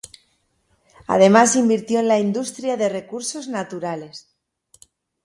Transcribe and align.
Además 1.05 1.55
invirtió 1.55 1.99
en 1.99 2.07
la 2.07 2.17
industria 2.17 2.75
de 2.75 2.89
recursos 2.89 3.47
naturales. 3.47 4.33